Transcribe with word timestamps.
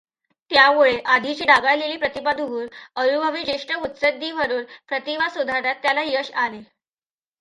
त्यामुळे 0.51 0.97
आधीची 1.05 1.45
डागाळलेली 1.45 1.97
प्रतिमा 1.97 2.31
धुवून 2.33 2.67
अनुभवी, 2.95 3.43
ज्येष्ठ 3.43 3.71
मुत्सद्दी 3.71 4.31
म्हणून 4.31 4.63
प्रतिमा 4.87 5.29
सुधारण्यात 5.29 5.75
त्याला 5.75 6.01
यश 6.03 6.31
आले. 6.35 6.61